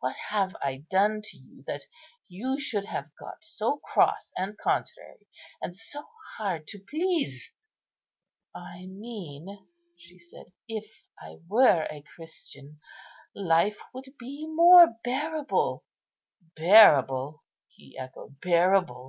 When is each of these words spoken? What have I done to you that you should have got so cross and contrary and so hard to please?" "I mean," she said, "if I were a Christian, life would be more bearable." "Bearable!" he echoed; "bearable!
What 0.00 0.14
have 0.28 0.54
I 0.62 0.84
done 0.90 1.22
to 1.22 1.38
you 1.38 1.64
that 1.66 1.84
you 2.28 2.58
should 2.58 2.84
have 2.84 3.08
got 3.18 3.42
so 3.42 3.78
cross 3.78 4.30
and 4.36 4.58
contrary 4.58 5.26
and 5.62 5.74
so 5.74 6.04
hard 6.36 6.66
to 6.66 6.80
please?" 6.84 7.50
"I 8.54 8.84
mean," 8.88 9.66
she 9.96 10.18
said, 10.18 10.52
"if 10.68 10.84
I 11.18 11.38
were 11.48 11.88
a 11.90 12.02
Christian, 12.14 12.78
life 13.34 13.80
would 13.94 14.12
be 14.18 14.46
more 14.46 14.96
bearable." 15.02 15.86
"Bearable!" 16.54 17.42
he 17.66 17.96
echoed; 17.96 18.38
"bearable! 18.42 19.08